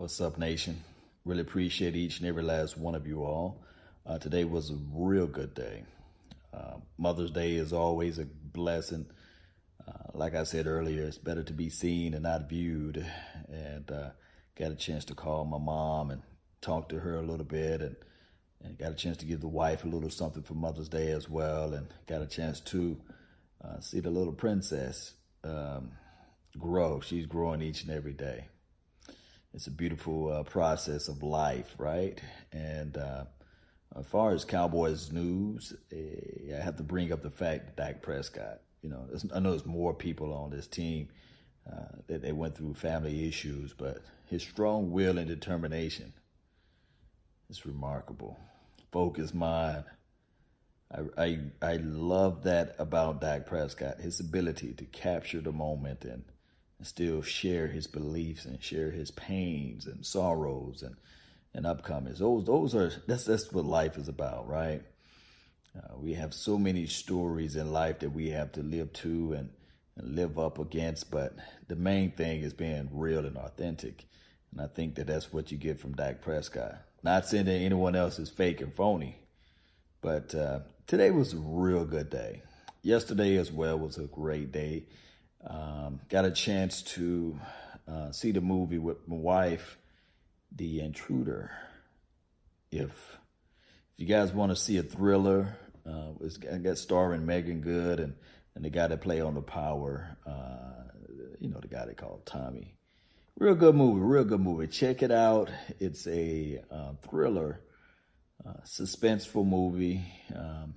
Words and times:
What's 0.00 0.18
up, 0.18 0.38
nation? 0.38 0.82
Really 1.26 1.42
appreciate 1.42 1.94
each 1.94 2.20
and 2.20 2.26
every 2.26 2.42
last 2.42 2.78
one 2.78 2.94
of 2.94 3.06
you 3.06 3.22
all. 3.22 3.62
Uh, 4.06 4.16
today 4.16 4.44
was 4.44 4.70
a 4.70 4.78
real 4.94 5.26
good 5.26 5.52
day. 5.52 5.84
Uh, 6.54 6.76
Mother's 6.96 7.30
Day 7.30 7.56
is 7.56 7.74
always 7.74 8.18
a 8.18 8.24
blessing. 8.24 9.04
Uh, 9.86 10.04
like 10.14 10.34
I 10.34 10.44
said 10.44 10.66
earlier, 10.66 11.02
it's 11.02 11.18
better 11.18 11.42
to 11.42 11.52
be 11.52 11.68
seen 11.68 12.14
and 12.14 12.22
not 12.22 12.48
viewed. 12.48 13.06
And 13.50 13.90
uh, 13.90 14.10
got 14.56 14.72
a 14.72 14.74
chance 14.74 15.04
to 15.04 15.14
call 15.14 15.44
my 15.44 15.58
mom 15.58 16.10
and 16.10 16.22
talk 16.62 16.88
to 16.88 17.00
her 17.00 17.16
a 17.16 17.26
little 17.26 17.44
bit, 17.44 17.82
and, 17.82 17.96
and 18.64 18.78
got 18.78 18.92
a 18.92 18.96
chance 18.96 19.18
to 19.18 19.26
give 19.26 19.42
the 19.42 19.48
wife 19.48 19.84
a 19.84 19.88
little 19.88 20.08
something 20.08 20.44
for 20.44 20.54
Mother's 20.54 20.88
Day 20.88 21.10
as 21.10 21.28
well, 21.28 21.74
and 21.74 21.88
got 22.06 22.22
a 22.22 22.26
chance 22.26 22.58
to 22.60 22.96
uh, 23.62 23.80
see 23.80 24.00
the 24.00 24.08
little 24.08 24.32
princess 24.32 25.12
um, 25.44 25.90
grow. 26.58 27.00
She's 27.00 27.26
growing 27.26 27.60
each 27.60 27.82
and 27.82 27.90
every 27.90 28.14
day. 28.14 28.46
It's 29.52 29.66
a 29.66 29.70
beautiful 29.72 30.32
uh, 30.32 30.42
process 30.44 31.08
of 31.08 31.22
life, 31.22 31.74
right? 31.76 32.20
And 32.52 32.96
uh, 32.96 33.24
as 33.98 34.06
far 34.06 34.32
as 34.32 34.44
Cowboys 34.44 35.10
news, 35.10 35.74
eh, 35.92 36.56
I 36.56 36.60
have 36.62 36.76
to 36.76 36.84
bring 36.84 37.12
up 37.12 37.22
the 37.22 37.30
fact 37.30 37.66
that 37.66 37.76
Dak 37.76 38.02
Prescott. 38.02 38.60
You 38.82 38.90
know, 38.90 39.08
I 39.34 39.40
know 39.40 39.50
there's 39.50 39.66
more 39.66 39.92
people 39.92 40.32
on 40.32 40.50
this 40.50 40.66
team 40.66 41.08
uh, 41.70 41.96
that 42.06 42.22
they 42.22 42.32
went 42.32 42.56
through 42.56 42.74
family 42.74 43.28
issues, 43.28 43.72
but 43.72 44.02
his 44.26 44.42
strong 44.42 44.92
will 44.92 45.18
and 45.18 45.28
determination 45.28 46.12
is 47.48 47.66
remarkable. 47.66 48.38
Focus 48.92 49.34
mind. 49.34 49.84
I, 50.92 51.00
I 51.22 51.38
I 51.60 51.76
love 51.76 52.44
that 52.44 52.74
about 52.78 53.20
Dak 53.20 53.46
Prescott. 53.46 54.00
His 54.00 54.20
ability 54.20 54.74
to 54.74 54.84
capture 54.84 55.40
the 55.40 55.52
moment 55.52 56.04
and, 56.04 56.24
and 56.80 56.86
still 56.86 57.20
share 57.20 57.66
his 57.66 57.86
beliefs 57.86 58.46
and 58.46 58.62
share 58.62 58.90
his 58.90 59.10
pains 59.10 59.86
and 59.86 60.04
sorrows 60.04 60.82
and 60.82 60.96
and 61.52 61.66
upcomings. 61.66 62.20
Those 62.20 62.46
those 62.46 62.74
are 62.74 62.90
that's 63.06 63.24
that's 63.24 63.52
what 63.52 63.66
life 63.66 63.98
is 63.98 64.08
about, 64.08 64.48
right? 64.48 64.80
Uh, 65.76 65.98
we 65.98 66.14
have 66.14 66.32
so 66.32 66.56
many 66.56 66.86
stories 66.86 67.54
in 67.54 67.70
life 67.70 67.98
that 67.98 68.14
we 68.14 68.30
have 68.30 68.50
to 68.52 68.62
live 68.62 68.94
to 68.94 69.34
and, 69.34 69.50
and 69.96 70.16
live 70.16 70.38
up 70.38 70.58
against, 70.58 71.10
but 71.10 71.36
the 71.68 71.76
main 71.76 72.12
thing 72.12 72.40
is 72.40 72.54
being 72.54 72.88
real 72.92 73.26
and 73.26 73.36
authentic. 73.36 74.06
And 74.50 74.62
I 74.62 74.66
think 74.66 74.94
that 74.94 75.06
that's 75.06 75.34
what 75.34 75.52
you 75.52 75.58
get 75.58 75.78
from 75.78 75.92
Dak 75.92 76.22
Prescott. 76.22 76.80
Not 77.02 77.26
saying 77.26 77.44
that 77.44 77.52
anyone 77.52 77.94
else 77.94 78.18
is 78.18 78.30
fake 78.30 78.62
and 78.62 78.74
phony, 78.74 79.18
but 80.00 80.34
uh, 80.34 80.60
today 80.86 81.10
was 81.10 81.34
a 81.34 81.38
real 81.38 81.84
good 81.84 82.08
day. 82.08 82.42
Yesterday 82.82 83.36
as 83.36 83.52
well 83.52 83.78
was 83.78 83.98
a 83.98 84.06
great 84.06 84.50
day. 84.50 84.86
Um, 85.46 86.00
got 86.08 86.24
a 86.24 86.30
chance 86.30 86.82
to 86.82 87.38
uh, 87.88 88.12
see 88.12 88.32
the 88.32 88.40
movie 88.40 88.78
with 88.78 89.08
my 89.08 89.16
wife 89.16 89.78
the 90.54 90.80
Intruder. 90.80 91.50
If 92.70 92.90
if 93.94 93.98
you 93.98 94.06
guys 94.06 94.32
want 94.32 94.50
to 94.50 94.56
see 94.56 94.76
a 94.76 94.82
thriller, 94.82 95.56
uh, 95.86 96.12
it's 96.20 96.36
got 96.36 96.78
starring 96.78 97.26
Meagan 97.26 97.60
Good 97.60 98.00
and 98.00 98.14
and 98.54 98.64
the 98.64 98.70
guy 98.70 98.86
that 98.88 99.00
play 99.00 99.20
on 99.20 99.34
the 99.34 99.42
Power, 99.42 100.16
uh, 100.26 100.92
you 101.38 101.48
know 101.48 101.60
the 101.60 101.68
guy 101.68 101.86
they 101.86 101.94
call 101.94 102.20
Tommy. 102.24 102.76
Real 103.38 103.54
good 103.54 103.74
movie, 103.74 104.00
real 104.00 104.24
good 104.24 104.40
movie. 104.40 104.66
Check 104.66 105.02
it 105.02 105.10
out. 105.10 105.50
It's 105.78 106.06
a 106.06 106.62
uh, 106.70 106.92
thriller, 107.08 107.60
uh, 108.44 108.60
suspenseful 108.64 109.46
movie. 109.46 110.02
Um, 110.34 110.74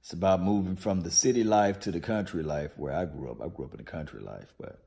it's 0.00 0.12
about 0.12 0.42
moving 0.42 0.76
from 0.76 1.02
the 1.02 1.10
city 1.10 1.44
life 1.44 1.80
to 1.80 1.90
the 1.90 2.00
country 2.00 2.42
life 2.42 2.72
where 2.76 2.94
I 2.94 3.04
grew 3.04 3.30
up. 3.30 3.42
I 3.42 3.48
grew 3.48 3.66
up 3.66 3.72
in 3.72 3.78
the 3.78 3.90
country 3.90 4.20
life, 4.20 4.52
but 4.58 4.82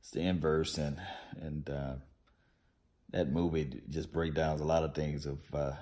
it's 0.00 0.10
the 0.10 0.20
inverse, 0.20 0.78
and 0.78 0.98
and 1.40 1.68
uh, 1.68 1.94
that 3.10 3.30
movie 3.30 3.82
just 3.90 4.12
breaks 4.12 4.36
down 4.36 4.60
a 4.60 4.64
lot 4.64 4.84
of 4.84 4.94
things 4.94 5.26
of 5.26 5.38
uh, 5.52 5.72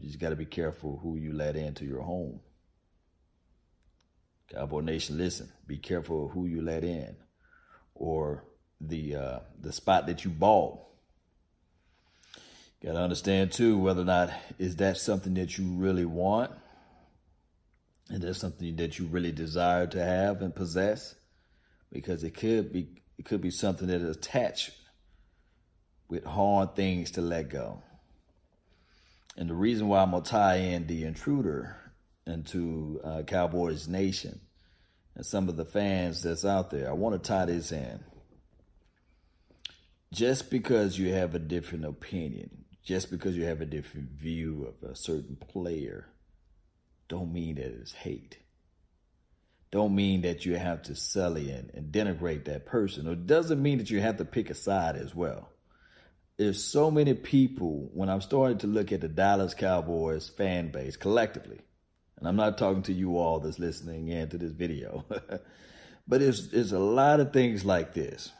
you 0.00 0.08
just 0.08 0.18
got 0.18 0.30
to 0.30 0.36
be 0.36 0.46
careful 0.46 0.98
who 1.02 1.16
you 1.16 1.32
let 1.32 1.56
into 1.56 1.84
your 1.84 2.02
home. 2.02 2.40
Cowboy 4.52 4.80
Nation, 4.80 5.16
listen, 5.16 5.52
be 5.66 5.78
careful 5.78 6.28
who 6.28 6.46
you 6.46 6.60
let 6.60 6.82
in 6.82 7.16
or 7.94 8.44
the 8.80 9.14
uh, 9.14 9.38
the 9.60 9.72
spot 9.72 10.06
that 10.06 10.24
you 10.24 10.30
bought. 10.30 10.80
Got 12.82 12.92
to 12.92 12.98
understand 12.98 13.52
too 13.52 13.78
whether 13.78 14.00
or 14.00 14.06
not 14.06 14.30
is 14.58 14.76
that 14.76 14.96
something 14.96 15.34
that 15.34 15.58
you 15.58 15.66
really 15.66 16.06
want? 16.06 16.50
Is 18.10 18.20
that's 18.20 18.38
something 18.38 18.74
that 18.76 18.98
you 18.98 19.06
really 19.06 19.32
desire 19.32 19.86
to 19.86 20.04
have 20.04 20.42
and 20.42 20.54
possess? 20.54 21.14
Because 21.92 22.24
it 22.24 22.34
could 22.34 22.72
be 22.72 22.88
it 23.18 23.24
could 23.24 23.40
be 23.40 23.50
something 23.50 23.88
that 23.88 24.00
is 24.00 24.16
attached 24.16 24.72
with 26.08 26.24
hard 26.24 26.74
things 26.74 27.10
to 27.12 27.20
let 27.20 27.48
go. 27.48 27.82
And 29.36 29.48
the 29.48 29.54
reason 29.54 29.88
why 29.88 30.02
I'm 30.02 30.10
going 30.10 30.22
to 30.22 30.30
tie 30.30 30.56
in 30.56 30.86
the 30.86 31.04
intruder 31.04 31.92
into 32.26 33.00
uh, 33.04 33.22
Cowboys 33.22 33.86
Nation 33.86 34.40
and 35.14 35.24
some 35.24 35.48
of 35.48 35.56
the 35.56 35.64
fans 35.64 36.22
that's 36.22 36.44
out 36.44 36.70
there, 36.70 36.88
I 36.88 36.92
want 36.92 37.22
to 37.22 37.28
tie 37.28 37.44
this 37.44 37.70
in. 37.72 38.00
Just 40.12 40.50
because 40.50 40.98
you 40.98 41.12
have 41.12 41.34
a 41.34 41.38
different 41.38 41.84
opinion, 41.84 42.64
just 42.82 43.10
because 43.10 43.36
you 43.36 43.44
have 43.44 43.60
a 43.60 43.66
different 43.66 44.10
view 44.10 44.66
of 44.66 44.90
a 44.90 44.96
certain 44.96 45.36
player, 45.36 46.08
don't 47.10 47.30
mean 47.30 47.56
that 47.56 47.66
it's 47.66 47.92
hate. 47.92 48.38
Don't 49.70 49.94
mean 49.94 50.22
that 50.22 50.46
you 50.46 50.56
have 50.56 50.82
to 50.84 50.94
sully 50.94 51.50
and, 51.50 51.70
and 51.74 51.92
denigrate 51.92 52.46
that 52.46 52.64
person. 52.64 53.06
It 53.06 53.26
doesn't 53.26 53.62
mean 53.62 53.76
that 53.78 53.90
you 53.90 54.00
have 54.00 54.16
to 54.16 54.24
pick 54.24 54.48
a 54.48 54.54
side 54.54 54.96
as 54.96 55.14
well 55.14 55.50
there's 56.40 56.64
so 56.64 56.90
many 56.90 57.12
people 57.12 57.90
when 57.92 58.08
I'm 58.08 58.22
starting 58.22 58.56
to 58.58 58.66
look 58.66 58.92
at 58.92 59.02
the 59.02 59.08
Dallas 59.08 59.52
Cowboys 59.52 60.30
fan 60.30 60.70
base 60.70 60.96
collectively, 60.96 61.60
and 62.18 62.26
I'm 62.26 62.36
not 62.36 62.56
talking 62.56 62.82
to 62.84 62.94
you 62.94 63.18
all 63.18 63.40
that's 63.40 63.58
listening 63.58 64.08
in 64.08 64.30
to 64.30 64.38
this 64.38 64.52
video, 64.52 65.04
but 66.08 66.20
there's, 66.20 66.50
it's 66.54 66.72
a 66.72 66.78
lot 66.78 67.20
of 67.20 67.34
things 67.34 67.66
like 67.66 67.92
this. 67.92 68.32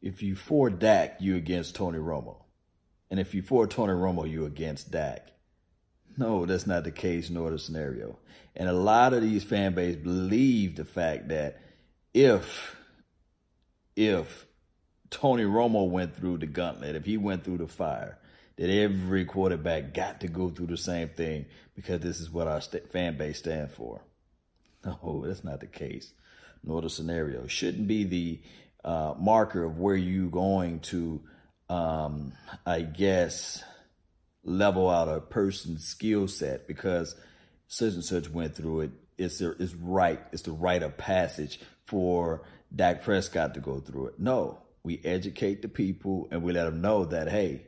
If 0.00 0.22
you 0.22 0.34
for 0.34 0.70
Dak, 0.70 1.18
you 1.20 1.36
against 1.36 1.74
Tony 1.74 1.98
Romo. 1.98 2.38
And 3.10 3.20
if 3.20 3.34
you 3.34 3.42
for 3.42 3.66
Tony 3.66 3.92
Romo, 3.92 4.26
you 4.26 4.46
against 4.46 4.90
Dak. 4.90 5.28
No, 6.16 6.46
that's 6.46 6.66
not 6.66 6.84
the 6.84 6.90
case 6.90 7.30
nor 7.30 7.50
the 7.50 7.58
scenario. 7.58 8.18
And 8.56 8.68
a 8.68 8.72
lot 8.72 9.12
of 9.12 9.22
these 9.22 9.42
fan 9.42 9.74
base 9.74 9.96
believe 9.96 10.76
the 10.76 10.84
fact 10.84 11.28
that 11.28 11.60
if, 12.12 12.76
if 13.96 14.46
Tony 15.10 15.44
Romo 15.44 15.88
went 15.88 16.16
through 16.16 16.38
the 16.38 16.46
gauntlet, 16.46 16.94
if 16.94 17.04
he 17.04 17.16
went 17.16 17.44
through 17.44 17.58
the 17.58 17.66
fire, 17.66 18.18
that 18.56 18.70
every 18.70 19.24
quarterback 19.24 19.92
got 19.92 20.20
to 20.20 20.28
go 20.28 20.48
through 20.48 20.68
the 20.68 20.76
same 20.76 21.08
thing 21.08 21.46
because 21.74 22.00
this 22.00 22.20
is 22.20 22.30
what 22.30 22.46
our 22.46 22.60
st- 22.60 22.90
fan 22.92 23.16
base 23.16 23.38
stand 23.38 23.72
for. 23.72 24.02
No, 24.84 25.24
that's 25.26 25.42
not 25.42 25.60
the 25.60 25.66
case, 25.66 26.12
nor 26.62 26.82
the 26.82 26.90
scenario. 26.90 27.46
Shouldn't 27.46 27.88
be 27.88 28.04
the 28.04 28.40
uh, 28.84 29.14
marker 29.18 29.64
of 29.64 29.78
where 29.78 29.96
you 29.96 30.28
going 30.28 30.80
to, 30.80 31.22
um, 31.68 32.32
I 32.66 32.82
guess, 32.82 33.64
level 34.44 34.88
out 34.88 35.08
a 35.08 35.20
person's 35.20 35.84
skill 35.84 36.28
set 36.28 36.68
because 36.68 37.16
such 37.66 37.94
and 37.94 38.04
such 38.04 38.30
went 38.30 38.54
through 38.54 38.80
it. 38.80 38.90
It's, 39.16 39.38
the, 39.38 39.56
it's 39.58 39.74
right. 39.74 40.20
It's 40.32 40.42
the 40.42 40.52
rite 40.52 40.82
of 40.82 40.96
passage 40.96 41.60
for 41.84 42.42
Dak 42.74 43.02
Prescott 43.02 43.54
to 43.54 43.60
go 43.60 43.80
through 43.80 44.08
it. 44.08 44.18
No, 44.18 44.58
we 44.82 45.00
educate 45.04 45.62
the 45.62 45.68
people 45.68 46.28
and 46.30 46.42
we 46.42 46.52
let 46.52 46.64
them 46.64 46.80
know 46.80 47.04
that, 47.06 47.28
hey, 47.28 47.62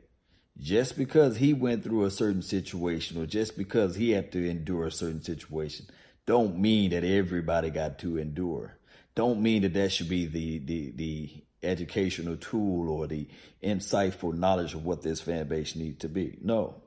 just 0.59 0.97
because 0.97 1.37
he 1.37 1.53
went 1.53 1.85
through 1.85 2.05
a 2.05 2.11
certain 2.11 2.43
situation 2.43 3.21
or 3.21 3.27
just 3.27 3.57
because 3.57 3.97
he 3.97 4.11
had 4.11 4.33
to 4.33 4.49
endure 4.49 4.87
a 4.87 4.93
certain 4.93 5.23
situation, 5.23 5.87
don't 6.25 6.59
mean 6.59 6.91
that 6.91 7.05
everybody 7.05 7.71
got 7.71 7.99
to 8.01 8.19
endure. 8.19 8.79
Don't 9.15 9.41
mean 9.41 9.63
that 9.63 9.75
that 9.75 9.93
should 9.93 10.09
be 10.09 10.27
the, 10.27 10.59
the, 10.59 10.93
the 10.97 11.45
educational 11.63 12.37
tool 12.37 12.89
or 12.89 13.07
the 13.07 13.29
insightful 13.63 14.35
knowledge 14.35 14.75
of 14.75 14.85
what 14.85 15.03
this 15.03 15.21
fan 15.21 15.49
base 15.49 15.75
needs 15.75 15.99
to 15.99 16.09
be. 16.09 16.39
No, 16.43 16.83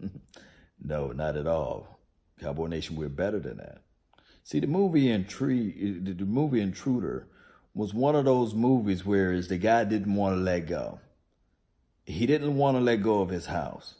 no, 0.82 1.08
not 1.12 1.36
at 1.36 1.46
all. 1.46 2.00
Cowboy 2.40 2.66
Nation, 2.66 2.96
we're 2.96 3.08
better 3.08 3.38
than 3.38 3.58
that. 3.58 3.82
See, 4.42 4.60
the 4.60 4.66
movie 4.66 5.06
Intri- 5.06 6.18
the 6.18 6.24
movie 6.24 6.60
Intruder 6.60 7.28
was 7.74 7.94
one 7.94 8.16
of 8.16 8.24
those 8.24 8.54
movies 8.54 9.04
where 9.04 9.40
the 9.40 9.58
guy 9.58 9.84
didn't 9.84 10.14
want 10.14 10.36
to 10.36 10.40
let 10.40 10.66
go. 10.66 11.00
He 12.04 12.26
didn't 12.26 12.56
want 12.56 12.76
to 12.76 12.80
let 12.80 13.02
go 13.02 13.20
of 13.20 13.28
his 13.28 13.46
house. 13.46 13.96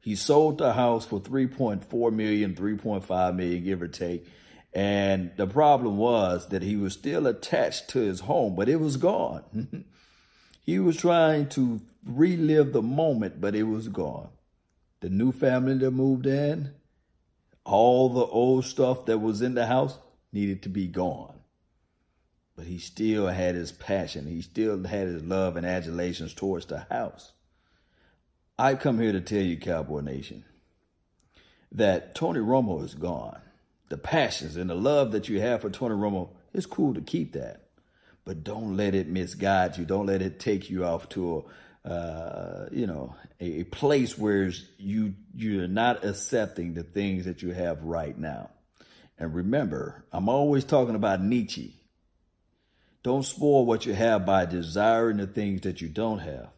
He 0.00 0.14
sold 0.14 0.58
the 0.58 0.74
house 0.74 1.06
for 1.06 1.20
3.4 1.20 2.12
million, 2.12 2.54
3.5 2.54 3.34
million, 3.34 3.64
give 3.64 3.82
or 3.82 3.88
take. 3.88 4.26
And 4.74 5.32
the 5.36 5.46
problem 5.46 5.96
was 5.96 6.48
that 6.48 6.62
he 6.62 6.76
was 6.76 6.92
still 6.94 7.26
attached 7.26 7.88
to 7.90 8.00
his 8.00 8.20
home, 8.20 8.54
but 8.54 8.68
it 8.68 8.76
was 8.76 8.96
gone. 8.96 9.84
he 10.62 10.78
was 10.78 10.96
trying 10.96 11.48
to 11.50 11.80
relive 12.04 12.72
the 12.72 12.82
moment, 12.82 13.40
but 13.40 13.54
it 13.54 13.64
was 13.64 13.88
gone. 13.88 14.28
The 15.00 15.08
new 15.10 15.32
family 15.32 15.74
that 15.78 15.90
moved 15.90 16.26
in, 16.26 16.74
all 17.64 18.08
the 18.10 18.24
old 18.26 18.64
stuff 18.64 19.06
that 19.06 19.18
was 19.18 19.42
in 19.42 19.54
the 19.54 19.66
house 19.66 19.98
needed 20.32 20.62
to 20.62 20.68
be 20.68 20.86
gone. 20.86 21.34
but 22.56 22.66
he 22.66 22.78
still 22.78 23.28
had 23.28 23.54
his 23.54 23.70
passion. 23.70 24.26
He 24.26 24.42
still 24.42 24.82
had 24.84 25.06
his 25.06 25.22
love 25.22 25.56
and 25.56 25.64
adulations 25.64 26.34
towards 26.34 26.66
the 26.66 26.80
house. 26.90 27.32
I 28.58 28.74
come 28.74 28.98
here 28.98 29.12
to 29.12 29.20
tell 29.20 29.42
you, 29.42 29.56
Cowboy 29.56 30.00
Nation, 30.00 30.44
that 31.70 32.16
Tony 32.16 32.40
Romo 32.40 32.84
is 32.84 32.94
gone. 32.94 33.40
The 33.88 33.98
passions 33.98 34.56
and 34.56 34.68
the 34.68 34.74
love 34.74 35.12
that 35.12 35.28
you 35.28 35.40
have 35.40 35.62
for 35.62 35.70
Tony 35.70 35.94
Romo, 35.94 36.30
it's 36.52 36.66
cool 36.66 36.94
to 36.94 37.00
keep 37.00 37.32
that. 37.32 37.68
But 38.24 38.44
don't 38.44 38.76
let 38.76 38.94
it 38.94 39.08
misguide 39.08 39.78
you. 39.78 39.84
Don't 39.84 40.06
let 40.06 40.20
it 40.20 40.38
take 40.38 40.68
you 40.68 40.84
off 40.84 41.08
to 41.10 41.46
a, 41.84 41.88
uh, 41.88 42.68
you 42.70 42.86
know, 42.86 43.14
a, 43.40 43.60
a 43.60 43.64
place 43.64 44.18
where 44.18 44.50
you 44.76 45.14
you're 45.34 45.68
not 45.68 46.04
accepting 46.04 46.74
the 46.74 46.82
things 46.82 47.24
that 47.24 47.42
you 47.42 47.52
have 47.52 47.82
right 47.82 48.18
now. 48.18 48.50
And 49.18 49.34
remember, 49.34 50.04
I'm 50.12 50.28
always 50.28 50.64
talking 50.64 50.94
about 50.94 51.22
Nietzsche. 51.22 51.74
Don't 53.02 53.24
spoil 53.24 53.64
what 53.64 53.86
you 53.86 53.94
have 53.94 54.26
by 54.26 54.44
desiring 54.44 55.16
the 55.16 55.26
things 55.26 55.62
that 55.62 55.80
you 55.80 55.88
don't 55.88 56.18
have. 56.18 56.50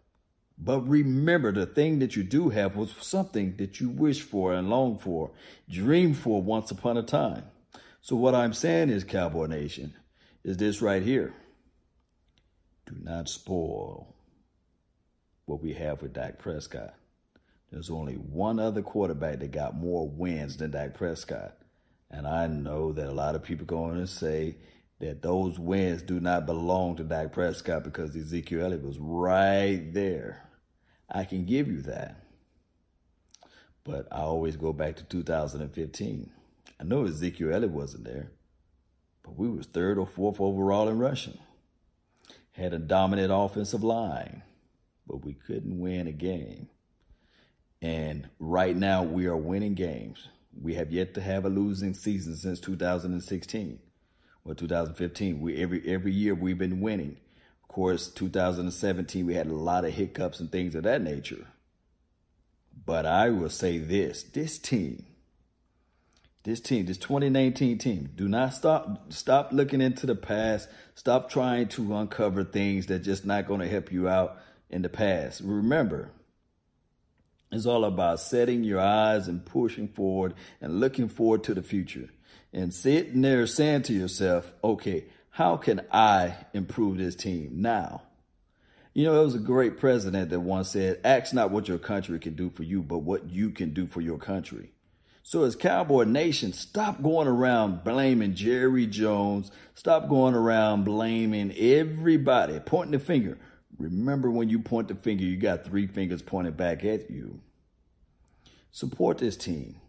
But 0.63 0.81
remember, 0.87 1.53
the 1.53 1.65
thing 1.65 2.01
that 2.01 2.17
you 2.17 2.23
do 2.23 2.51
have 2.51 2.77
was 2.77 2.95
something 3.01 3.57
that 3.57 3.81
you 3.81 3.89
wish 3.89 4.21
for 4.21 4.53
and 4.53 4.69
long 4.69 4.99
for, 4.99 5.31
dreamed 5.71 6.19
for 6.19 6.43
once 6.43 6.71
upon 6.71 6.99
a 6.99 7.03
time. 7.03 7.45
So, 8.03 8.15
what 8.15 8.35
I'm 8.35 8.53
saying 8.53 8.91
is, 8.91 9.03
Cowboy 9.03 9.47
Nation, 9.47 9.95
is 10.45 10.59
this 10.59 10.83
right 10.83 11.03
here. 11.03 11.33
Do 12.85 12.95
not 13.03 13.31
spoil 13.31 14.15
what 15.47 15.63
we 15.63 15.73
have 15.73 16.03
with 16.03 16.13
Dak 16.13 16.39
Prescott. 16.39 16.95
There's 17.71 17.89
only 17.89 18.15
one 18.15 18.59
other 18.59 18.83
quarterback 18.83 19.39
that 19.39 19.53
got 19.53 19.77
more 19.77 20.09
wins 20.09 20.59
than 20.59 20.73
Dak 20.73 20.93
Prescott. 20.93 21.57
And 22.11 22.27
I 22.27 22.49
know 22.49 22.93
that 22.93 23.09
a 23.09 23.13
lot 23.13 23.35
of 23.35 23.43
people 23.43 23.65
going 23.65 23.99
to 23.99 24.07
say 24.07 24.57
that 24.99 25.23
those 25.23 25.59
wins 25.59 26.03
do 26.03 26.21
not 26.21 26.45
belong 26.45 26.97
to 26.97 27.05
Dak 27.05 27.33
Prescott 27.33 27.85
because 27.85 28.15
Ezekiel 28.15 28.65
Elliott 28.65 28.85
was 28.85 28.99
right 28.99 29.89
there. 29.95 30.50
I 31.11 31.25
can 31.25 31.45
give 31.45 31.69
you 31.69 31.83
that. 31.83 32.25
But 33.85 34.07
I 34.13 34.21
always 34.21 34.57
go 34.57 34.73
back 34.73 34.97
to 34.97 35.05
2015. 35.05 36.31
I 36.79 36.85
know 36.85 37.07
Ezekiel 37.07 37.53
Elliott 37.53 37.73
wasn't 37.73 38.05
there, 38.05 38.31
but 39.23 39.37
we 39.37 39.49
was 39.49 39.67
third 39.67 39.99
or 39.99 40.07
fourth 40.07 40.41
overall 40.41 40.89
in 40.89 40.99
rushing. 40.99 41.39
Had 42.53 42.73
a 42.73 42.79
dominant 42.79 43.33
offensive 43.35 43.83
line, 43.83 44.43
but 45.07 45.25
we 45.25 45.35
couldn't 45.35 45.81
win 45.81 46.07
a 46.07 46.13
game. 46.13 46.69
And 47.83 48.29
right 48.39 48.77
now 48.77 49.03
we 49.03 49.27
are 49.27 49.37
winning 49.37 49.75
games. 49.75 50.29
We 50.61 50.75
have 50.75 50.91
yet 50.91 51.15
to 51.15 51.21
have 51.21 51.45
a 51.45 51.49
losing 51.49 51.95
season 51.95 52.37
since 52.37 52.61
2016 52.61 53.79
or 54.45 54.55
2015. 54.55 55.41
We 55.41 55.57
every 55.57 55.83
every 55.87 56.13
year 56.13 56.35
we've 56.35 56.59
been 56.59 56.81
winning. 56.81 57.17
Course, 57.71 58.09
2017 58.09 59.25
we 59.25 59.35
had 59.35 59.47
a 59.47 59.55
lot 59.55 59.85
of 59.85 59.95
hiccups 59.95 60.41
and 60.41 60.51
things 60.51 60.75
of 60.75 60.83
that 60.83 61.03
nature. 61.03 61.47
But 62.85 63.07
I 63.07 63.31
will 63.31 63.49
say 63.49 63.79
this: 63.79 64.25
this 64.25 64.59
team, 64.59 65.07
this 66.43 66.61
team, 66.61 66.87
this 66.87 66.99
2019 66.99 67.79
team, 67.79 68.11
do 68.17 68.29
not 68.29 68.55
stop 68.55 69.13
stop 69.13 69.53
looking 69.53 69.81
into 69.81 70.05
the 70.05 70.17
past. 70.17 70.69
Stop 70.97 71.31
trying 71.31 71.69
to 71.69 71.95
uncover 71.95 72.43
things 72.43 72.87
that 72.87 73.05
just 73.05 73.25
not 73.25 73.47
going 73.47 73.61
to 73.61 73.69
help 73.69 73.93
you 73.93 74.09
out 74.09 74.39
in 74.69 74.83
the 74.83 74.89
past. 74.89 75.41
Remember, 75.45 76.11
it's 77.53 77.67
all 77.67 77.85
about 77.85 78.19
setting 78.19 78.65
your 78.65 78.81
eyes 78.81 79.29
and 79.29 79.47
pushing 79.47 79.87
forward 79.87 80.35
and 80.61 80.81
looking 80.81 81.09
forward 81.09 81.45
to 81.45 81.55
the 81.55 81.63
future 81.63 82.09
and 82.53 82.75
sitting 82.75 83.23
there 83.23 83.47
saying 83.47 83.83
to 83.83 83.93
yourself, 83.93 84.53
okay, 84.65 85.05
how 85.31 85.57
can 85.57 85.83
I 85.93 86.37
improve 86.53 86.99
this 86.99 87.15
team 87.15 87.63
now? 87.63 88.03
You 88.93 89.05
know, 89.05 89.15
there 89.15 89.25
was 89.25 89.37
a 89.37 89.39
great 89.39 89.79
president 89.79 90.31
that 90.31 90.41
once 90.41 90.71
said, 90.71 91.01
ask 91.05 91.33
not 91.33 91.51
what 91.51 91.69
your 91.69 91.79
country 91.79 92.19
can 92.19 92.35
do 92.35 92.51
for 92.51 92.65
you, 92.65 92.83
but 92.83 92.99
what 92.99 93.31
you 93.31 93.51
can 93.51 93.73
do 93.73 93.87
for 93.87 94.01
your 94.01 94.19
country. 94.19 94.73
So 95.23 95.45
as 95.45 95.55
Cowboy 95.55 96.05
Nation, 96.05 96.53
stop 96.53 97.03
going 97.03 97.29
around 97.29 97.85
blaming 97.85 98.35
Jerry 98.35 98.87
Jones. 98.87 99.53
Stop 99.75 100.09
going 100.09 100.35
around 100.35 100.85
blaming 100.85 101.53
everybody, 101.57 102.59
pointing 102.59 102.93
the 102.93 102.99
finger. 102.99 103.39
Remember 103.79 104.31
when 104.31 104.49
you 104.49 104.59
point 104.59 104.89
the 104.89 104.95
finger, 104.97 105.25
you 105.25 105.37
got 105.37 105.65
three 105.65 105.87
fingers 105.87 106.21
pointed 106.21 106.57
back 106.57 106.85
at 106.85 107.11
you. 107.11 107.41
Support 108.73 109.19
this 109.19 109.37
team. 109.37 109.80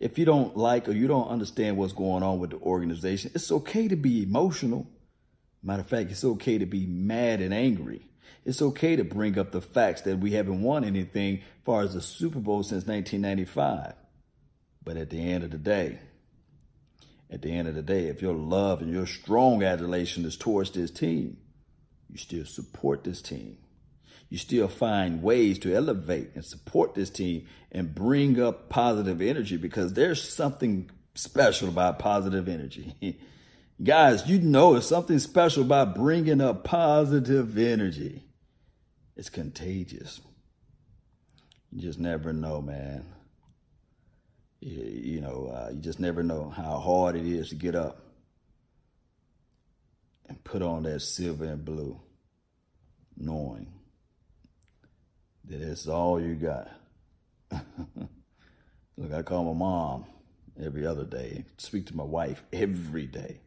If 0.00 0.18
you 0.18 0.24
don't 0.24 0.56
like 0.56 0.88
or 0.88 0.92
you 0.92 1.06
don't 1.06 1.28
understand 1.28 1.76
what's 1.76 1.92
going 1.92 2.22
on 2.22 2.38
with 2.38 2.50
the 2.50 2.58
organization, 2.58 3.30
it's 3.34 3.52
okay 3.52 3.88
to 3.88 3.96
be 3.96 4.22
emotional. 4.22 4.86
Matter 5.62 5.82
of 5.82 5.88
fact, 5.88 6.10
it's 6.10 6.24
okay 6.24 6.58
to 6.58 6.66
be 6.66 6.86
mad 6.86 7.40
and 7.40 7.54
angry. 7.54 8.02
It's 8.44 8.60
okay 8.60 8.96
to 8.96 9.04
bring 9.04 9.38
up 9.38 9.52
the 9.52 9.60
facts 9.60 10.02
that 10.02 10.18
we 10.18 10.32
haven't 10.32 10.62
won 10.62 10.84
anything 10.84 11.38
as 11.38 11.64
far 11.64 11.82
as 11.82 11.94
the 11.94 12.00
Super 12.00 12.40
Bowl 12.40 12.62
since 12.62 12.86
1995. 12.86 13.94
But 14.84 14.96
at 14.96 15.10
the 15.10 15.20
end 15.20 15.44
of 15.44 15.50
the 15.50 15.58
day, 15.58 16.00
at 17.30 17.42
the 17.42 17.52
end 17.52 17.68
of 17.68 17.74
the 17.74 17.82
day, 17.82 18.08
if 18.08 18.20
your 18.20 18.34
love 18.34 18.82
and 18.82 18.92
your 18.92 19.06
strong 19.06 19.62
adulation 19.62 20.24
is 20.24 20.36
towards 20.36 20.72
this 20.72 20.90
team, 20.90 21.38
you 22.10 22.18
still 22.18 22.44
support 22.44 23.04
this 23.04 23.22
team. 23.22 23.58
You 24.28 24.38
still 24.38 24.68
find 24.68 25.22
ways 25.22 25.58
to 25.60 25.74
elevate 25.74 26.30
and 26.34 26.44
support 26.44 26.94
this 26.94 27.10
team 27.10 27.46
and 27.70 27.94
bring 27.94 28.40
up 28.40 28.68
positive 28.68 29.20
energy 29.20 29.56
because 29.56 29.92
there's 29.92 30.22
something 30.22 30.90
special 31.14 31.68
about 31.68 31.98
positive 31.98 32.48
energy. 32.48 33.18
Guys, 33.82 34.28
you 34.28 34.38
know 34.38 34.76
it's 34.76 34.86
something 34.86 35.18
special 35.18 35.62
about 35.62 35.94
bringing 35.94 36.40
up 36.40 36.64
positive 36.64 37.58
energy. 37.58 38.22
It's 39.16 39.28
contagious. 39.28 40.20
You 41.70 41.80
just 41.80 41.98
never 41.98 42.32
know, 42.32 42.60
man. 42.60 43.04
You, 44.60 44.82
you 44.82 45.20
know, 45.20 45.52
uh, 45.52 45.70
you 45.72 45.80
just 45.80 45.98
never 45.98 46.22
know 46.22 46.50
how 46.50 46.78
hard 46.78 47.16
it 47.16 47.26
is 47.26 47.48
to 47.48 47.54
get 47.54 47.74
up 47.74 48.02
and 50.28 50.42
put 50.44 50.62
on 50.62 50.84
that 50.84 51.00
silver 51.00 51.44
and 51.44 51.64
blue, 51.64 52.00
knowing 53.16 53.72
that 55.44 55.60
it's 55.60 55.88
all 55.88 56.20
you 56.20 56.34
got. 56.34 56.70
Look, 58.96 59.12
I 59.12 59.22
call 59.22 59.44
my 59.52 59.58
mom 59.58 60.06
every 60.60 60.86
other 60.86 61.04
day, 61.04 61.44
speak 61.56 61.86
to 61.86 61.96
my 61.96 62.04
wife 62.04 62.44
every 62.52 63.06
day, 63.06 63.40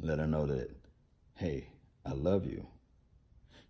let 0.00 0.18
her 0.18 0.26
know 0.26 0.46
that, 0.46 0.70
hey, 1.34 1.68
I 2.04 2.12
love 2.12 2.46
you. 2.46 2.66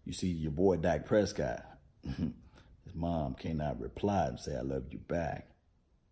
You 0.05 0.13
see, 0.13 0.29
your 0.29 0.53
boy 0.53 0.77
Dak 0.77 1.07
Prescott, 1.07 1.65
his 2.05 2.95
mom 2.95 3.35
cannot 3.35 3.81
reply 3.81 4.27
and 4.27 4.39
say, 4.39 4.57
I 4.57 4.61
love 4.61 4.85
you 4.91 4.99
back. 4.99 5.49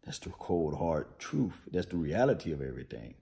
That's 0.05 0.19
the 0.19 0.31
cold, 0.31 0.77
hard 0.77 1.19
truth. 1.19 1.69
That's 1.71 1.87
the 1.87 1.97
reality 1.97 2.53
of 2.53 2.61
everything. 2.61 3.15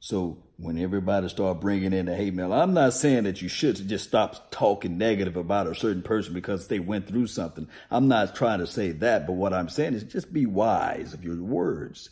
So 0.00 0.42
when 0.56 0.78
everybody 0.78 1.28
start 1.28 1.60
bringing 1.60 1.92
in 1.92 2.06
the 2.06 2.14
hate 2.14 2.34
mail, 2.34 2.52
I'm 2.52 2.74
not 2.74 2.92
saying 2.94 3.24
that 3.24 3.42
you 3.42 3.48
should 3.48 3.76
just 3.88 4.06
stop 4.06 4.50
talking 4.50 4.98
negative 4.98 5.36
about 5.36 5.66
a 5.66 5.74
certain 5.74 6.02
person 6.02 6.34
because 6.34 6.68
they 6.68 6.78
went 6.78 7.08
through 7.08 7.26
something. 7.26 7.68
I'm 7.90 8.08
not 8.08 8.34
trying 8.34 8.60
to 8.60 8.66
say 8.66 8.92
that, 8.92 9.26
but 9.26 9.34
what 9.34 9.52
I'm 9.52 9.68
saying 9.68 9.94
is 9.94 10.04
just 10.04 10.32
be 10.32 10.46
wise 10.46 11.12
of 11.12 11.24
your 11.24 11.42
words. 11.42 12.10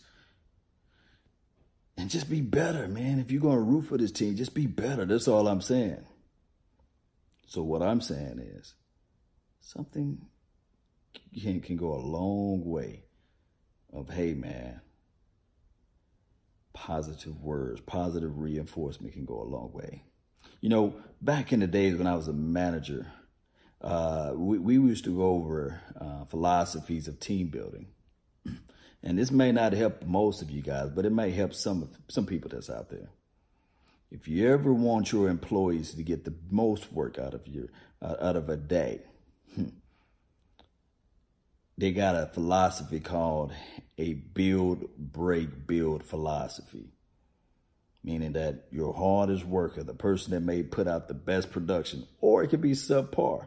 And 1.97 2.11
just 2.11 2.29
be 2.29 2.41
better, 2.41 2.89
man. 2.89 3.21
If 3.21 3.31
you're 3.31 3.41
going 3.41 3.57
to 3.57 3.61
root 3.61 3.83
for 3.83 3.97
this 3.97 4.11
team, 4.11 4.35
just 4.37 4.55
be 4.55 4.67
better. 4.67 5.05
That's 5.05 5.29
all 5.29 5.47
I'm 5.47 5.61
saying. 5.61 6.05
So 7.47 7.63
what 7.63 7.83
I'm 7.83 8.01
saying 8.01 8.41
is 8.41 8.75
something 9.61 10.27
can, 11.41 11.61
can 11.61 11.77
go 11.77 11.95
a 11.95 12.03
long 12.03 12.65
way 12.65 13.05
of, 13.93 14.11
hey, 14.11 14.35
man, 14.35 14.81
positive 16.75 17.41
words, 17.41 17.81
positive 17.81 18.39
reinforcement 18.39 19.15
can 19.15 19.25
go 19.25 19.41
a 19.41 19.49
long 19.49 19.73
way. 19.73 20.03
You 20.61 20.69
know, 20.69 20.95
back 21.23 21.53
in 21.53 21.61
the 21.61 21.67
days 21.67 21.97
when 21.97 22.07
I 22.07 22.15
was 22.15 22.29
a 22.29 22.33
manager, 22.33 23.07
uh, 23.81 24.33
we, 24.35 24.59
we 24.59 24.75
used 24.75 25.05
to 25.05 25.17
go 25.17 25.27
over 25.27 25.81
uh, 25.99 26.25
philosophies 26.27 27.09
of 27.09 27.21
team 27.21 27.49
building. 27.49 27.87
And 29.07 29.19
this 29.19 29.31
may 29.31 29.53
not 29.53 29.75
help 29.75 30.03
most 30.07 30.41
of 30.41 30.51
you 30.51 30.63
guys, 30.63 30.89
but 30.89 31.05
it 31.05 31.13
may 31.13 31.31
help 31.31 31.53
some 31.53 31.91
some 32.09 32.25
people 32.25 32.49
that's 32.49 32.71
out 32.71 32.89
there. 32.89 33.11
If 34.11 34.27
you 34.27 34.51
ever 34.51 34.73
want 34.73 35.13
your 35.13 35.29
employees 35.29 35.93
to 35.93 36.03
get 36.03 36.25
the 36.25 36.33
most 36.51 36.91
work 36.91 37.19
out 37.19 37.35
of 37.35 37.47
your 37.47 37.67
uh, 38.01 38.17
out 38.19 38.35
of 38.37 38.49
a 38.49 38.57
day, 38.57 39.03
hmm, 39.55 39.77
they 41.77 41.93
got 41.93 42.15
a 42.15 42.27
philosophy 42.27 43.01
called 43.01 43.53
a 43.99 44.15
build, 44.15 44.89
break, 44.97 45.67
build 45.67 46.05
philosophy. 46.05 46.91
Meaning 48.03 48.33
that 48.33 48.67
your 48.71 48.93
hardest 48.93 49.45
worker, 49.45 49.83
the 49.83 49.95
person 49.95 50.33
that 50.33 50.41
may 50.41 50.63
put 50.63 50.87
out 50.87 51.09
the 51.09 51.15
best 51.15 51.51
production, 51.51 52.07
or 52.21 52.43
it 52.43 52.49
could 52.49 52.61
be 52.61 52.73
subpar. 52.73 53.47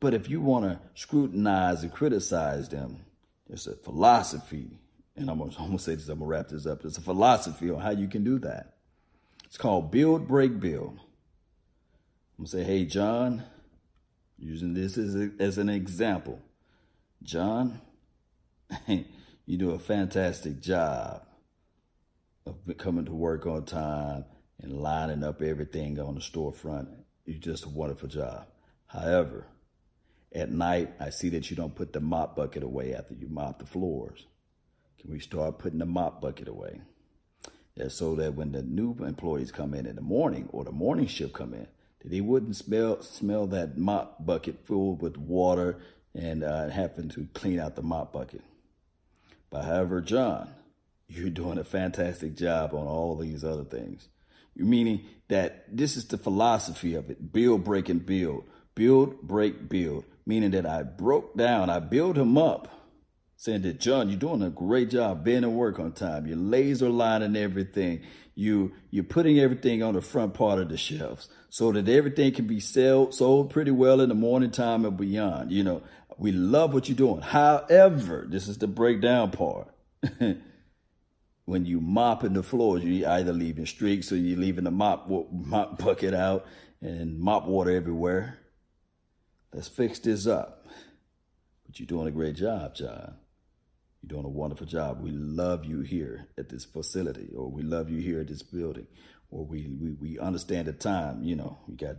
But 0.00 0.14
if 0.14 0.30
you 0.30 0.40
want 0.40 0.64
to 0.64 0.80
scrutinize 0.94 1.82
and 1.82 1.92
criticize 1.92 2.68
them, 2.68 3.04
there's 3.48 3.66
a 3.66 3.74
philosophy, 3.74 4.78
and 5.16 5.28
I'm 5.28 5.38
gonna, 5.38 5.50
gonna 5.56 5.78
say 5.78 5.96
this, 5.96 6.08
I'm 6.08 6.20
gonna 6.20 6.28
wrap 6.28 6.48
this 6.48 6.66
up. 6.66 6.82
There's 6.82 6.98
a 6.98 7.02
philosophy 7.02 7.70
on 7.70 7.80
how 7.80 7.90
you 7.90 8.06
can 8.06 8.22
do 8.22 8.38
that. 8.40 8.74
It's 9.46 9.56
called 9.56 9.90
Build, 9.90 10.26
Break, 10.26 10.58
Build. 10.60 10.98
I'm 12.36 12.44
going 12.44 12.46
to 12.46 12.50
say, 12.50 12.64
hey, 12.64 12.84
John, 12.84 13.44
using 14.36 14.74
this 14.74 14.98
as, 14.98 15.14
a, 15.14 15.30
as 15.38 15.58
an 15.58 15.68
example. 15.68 16.40
John, 17.24 17.80
you 18.86 19.56
do 19.56 19.70
a 19.70 19.78
fantastic 19.78 20.60
job 20.60 21.22
of 22.44 22.56
coming 22.76 23.06
to 23.06 23.12
work 23.12 23.46
on 23.46 23.64
time 23.64 24.26
and 24.60 24.78
lining 24.78 25.24
up 25.24 25.40
everything 25.40 25.98
on 25.98 26.16
the 26.16 26.20
storefront. 26.20 26.88
You 27.24 27.38
just 27.38 27.64
a 27.64 27.70
wonderful 27.70 28.10
job. 28.10 28.46
However, 28.88 29.46
at 30.34 30.50
night, 30.50 30.92
I 31.00 31.08
see 31.08 31.30
that 31.30 31.48
you 31.48 31.56
don't 31.56 31.74
put 31.74 31.94
the 31.94 32.00
mop 32.00 32.36
bucket 32.36 32.62
away 32.62 32.94
after 32.94 33.14
you 33.14 33.28
mop 33.28 33.58
the 33.58 33.66
floors. 33.66 34.26
Can 35.00 35.10
we 35.10 35.18
start 35.18 35.58
putting 35.58 35.78
the 35.78 35.86
mop 35.86 36.20
bucket 36.20 36.48
away? 36.48 36.82
Yeah, 37.74 37.88
so 37.88 38.14
that 38.16 38.34
when 38.34 38.52
the 38.52 38.62
new 38.62 38.96
employees 39.02 39.50
come 39.50 39.72
in 39.72 39.86
in 39.86 39.96
the 39.96 40.02
morning 40.02 40.50
or 40.52 40.62
the 40.62 40.72
morning 40.72 41.06
shift 41.06 41.32
come 41.32 41.54
in, 41.54 41.68
that 42.04 42.10
they 42.10 42.20
wouldn't 42.20 42.54
smell 42.54 43.02
smell 43.02 43.46
that 43.48 43.78
mop 43.78 44.24
bucket 44.24 44.66
full 44.66 44.94
with 44.94 45.16
water 45.16 45.78
and 46.14 46.44
uh, 46.44 46.68
having 46.68 47.08
to 47.10 47.26
clean 47.34 47.58
out 47.58 47.76
the 47.76 47.82
mop 47.82 48.12
bucket. 48.12 48.42
But 49.50 49.64
however, 49.64 50.00
John, 50.00 50.48
you're 51.08 51.30
doing 51.30 51.58
a 51.58 51.64
fantastic 51.64 52.36
job 52.36 52.74
on 52.74 52.86
all 52.86 53.16
these 53.16 53.44
other 53.44 53.64
things. 53.64 54.08
Meaning 54.56 55.04
that 55.28 55.64
this 55.74 55.96
is 55.96 56.06
the 56.06 56.18
philosophy 56.18 56.94
of 56.94 57.10
it: 57.10 57.32
build, 57.32 57.64
break, 57.64 57.88
and 57.88 58.04
build. 58.04 58.44
Build, 58.74 59.22
break, 59.22 59.68
build 59.68 60.04
meaning 60.26 60.50
that 60.52 60.66
I 60.66 60.82
broke 60.82 61.36
down, 61.36 61.70
I 61.70 61.80
built 61.80 62.16
him 62.16 62.38
up, 62.38 62.68
saying 63.36 63.62
that, 63.62 63.80
John, 63.80 64.08
you're 64.08 64.18
doing 64.18 64.42
a 64.42 64.50
great 64.50 64.90
job 64.90 65.24
being 65.24 65.44
at 65.44 65.50
work 65.50 65.78
on 65.78 65.92
time. 65.92 66.26
You're 66.26 66.36
laser 66.36 66.88
lining 66.88 67.36
everything. 67.36 68.02
You, 68.34 68.72
you're 68.90 69.04
putting 69.04 69.38
everything 69.38 69.82
on 69.82 69.94
the 69.94 70.00
front 70.00 70.34
part 70.34 70.58
of 70.58 70.68
the 70.68 70.76
shelves 70.76 71.28
so 71.50 71.70
that 71.72 71.88
everything 71.88 72.32
can 72.32 72.46
be 72.46 72.58
sold, 72.58 73.14
sold 73.14 73.50
pretty 73.50 73.70
well 73.70 74.00
in 74.00 74.08
the 74.08 74.14
morning 74.14 74.50
time 74.50 74.84
and 74.84 74.96
beyond. 74.96 75.52
You 75.52 75.62
know, 75.62 75.82
we 76.16 76.32
love 76.32 76.72
what 76.72 76.88
you're 76.88 76.96
doing. 76.96 77.20
However, 77.20 78.26
this 78.28 78.48
is 78.48 78.58
the 78.58 78.66
breakdown 78.66 79.30
part. 79.30 79.68
when 81.44 81.66
you 81.66 81.80
mopping 81.80 82.34
the 82.34 82.42
floors, 82.42 82.84
you 82.84 83.06
either 83.06 83.32
leaving 83.32 83.66
streaks 83.66 84.12
or 84.12 84.16
you're 84.16 84.38
leaving 84.38 84.64
the 84.64 84.70
mop, 84.70 85.08
mop 85.08 85.78
bucket 85.78 86.14
out 86.14 86.46
and 86.80 87.18
mop 87.18 87.46
water 87.46 87.70
everywhere 87.70 88.38
Let's 89.54 89.68
fix 89.68 90.00
this 90.00 90.26
up. 90.26 90.66
But 91.64 91.78
you're 91.78 91.86
doing 91.86 92.08
a 92.08 92.10
great 92.10 92.34
job, 92.34 92.74
John. 92.74 93.14
You're 94.02 94.08
doing 94.08 94.24
a 94.24 94.28
wonderful 94.28 94.66
job. 94.66 95.00
We 95.00 95.12
love 95.12 95.64
you 95.64 95.82
here 95.82 96.26
at 96.36 96.48
this 96.48 96.64
facility, 96.64 97.28
or 97.36 97.48
we 97.48 97.62
love 97.62 97.88
you 97.88 98.00
here 98.00 98.20
at 98.20 98.26
this 98.26 98.42
building, 98.42 98.88
or 99.30 99.46
we, 99.46 99.68
we, 99.80 99.92
we 99.92 100.18
understand 100.18 100.66
the 100.66 100.72
time. 100.72 101.22
You 101.22 101.36
know, 101.36 101.58
you 101.68 101.76
got 101.76 101.96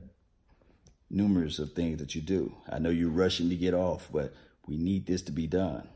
numerous 1.09 1.59
of 1.59 1.73
things 1.73 1.99
that 1.99 2.15
you 2.15 2.21
do. 2.21 2.55
I 2.69 2.79
know 2.79 2.89
you're 2.89 3.09
rushing 3.09 3.49
to 3.49 3.55
get 3.55 3.73
off, 3.73 4.09
but 4.11 4.33
we 4.67 4.77
need 4.77 5.05
this 5.05 5.21
to 5.23 5.31
be 5.31 5.47
done. 5.47 5.87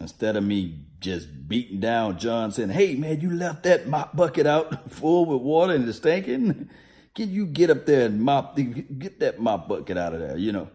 Instead 0.00 0.36
of 0.36 0.44
me 0.44 0.86
just 0.98 1.46
beating 1.46 1.78
down 1.78 2.18
John 2.18 2.52
saying, 2.52 2.70
hey, 2.70 2.94
man, 2.94 3.20
you 3.20 3.30
left 3.30 3.64
that 3.64 3.86
mop 3.86 4.16
bucket 4.16 4.46
out 4.46 4.90
full 4.92 5.26
with 5.26 5.42
water 5.42 5.74
and 5.74 5.86
it's 5.86 5.98
stinking. 5.98 6.70
Can 7.14 7.30
you 7.30 7.46
get 7.46 7.70
up 7.70 7.86
there 7.86 8.06
and 8.06 8.20
mop, 8.20 8.56
the, 8.56 8.64
get 8.64 9.20
that 9.20 9.40
mop 9.40 9.68
bucket 9.68 9.98
out 9.98 10.14
of 10.14 10.20
there? 10.20 10.38
You 10.38 10.52
know, 10.52 10.70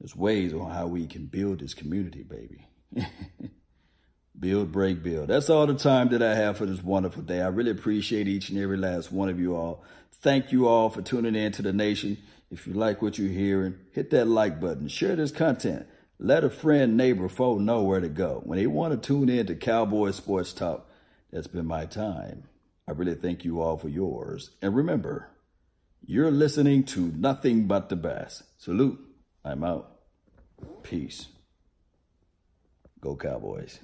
there's 0.00 0.16
ways 0.16 0.54
on 0.54 0.70
how 0.70 0.86
we 0.86 1.06
can 1.06 1.26
build 1.26 1.60
this 1.60 1.74
community, 1.74 2.22
baby. 2.22 2.66
build, 4.38 4.72
break, 4.72 5.02
build. 5.02 5.28
That's 5.28 5.50
all 5.50 5.66
the 5.66 5.74
time 5.74 6.08
that 6.10 6.22
I 6.22 6.34
have 6.34 6.58
for 6.58 6.66
this 6.66 6.82
wonderful 6.82 7.22
day. 7.22 7.40
I 7.40 7.48
really 7.48 7.70
appreciate 7.70 8.28
each 8.28 8.50
and 8.50 8.58
every 8.58 8.76
last 8.76 9.10
one 9.12 9.28
of 9.28 9.40
you 9.40 9.56
all. 9.56 9.82
Thank 10.20 10.52
you 10.52 10.66
all 10.66 10.90
for 10.90 11.02
tuning 11.02 11.34
in 11.34 11.52
to 11.52 11.62
the 11.62 11.72
nation. 11.72 12.18
If 12.50 12.66
you 12.66 12.74
like 12.74 13.02
what 13.02 13.18
you're 13.18 13.28
hearing, 13.28 13.76
hit 13.92 14.10
that 14.10 14.26
like 14.26 14.60
button. 14.60 14.88
Share 14.88 15.16
this 15.16 15.32
content. 15.32 15.86
Let 16.18 16.44
a 16.44 16.50
friend, 16.50 16.96
neighbor, 16.96 17.28
foe 17.28 17.58
know 17.58 17.82
where 17.82 18.00
to 18.00 18.08
go. 18.08 18.40
When 18.44 18.58
they 18.58 18.66
want 18.66 18.92
to 18.92 19.06
tune 19.06 19.28
in 19.28 19.46
to 19.46 19.54
Cowboy 19.54 20.12
Sports 20.12 20.52
Talk, 20.52 20.88
that's 21.30 21.46
been 21.46 21.66
my 21.66 21.84
time. 21.84 22.44
I 22.88 22.92
really 22.92 23.14
thank 23.14 23.44
you 23.44 23.60
all 23.60 23.76
for 23.76 23.88
yours. 23.88 24.50
And 24.62 24.74
remember, 24.74 25.28
you're 26.04 26.30
listening 26.30 26.84
to 26.84 27.12
nothing 27.16 27.66
but 27.66 27.88
the 27.88 27.96
best. 27.96 28.44
Salute. 28.58 28.98
I'm 29.44 29.64
out. 29.64 29.98
Peace. 30.82 31.26
Go 33.00 33.16
Cowboys. 33.16 33.80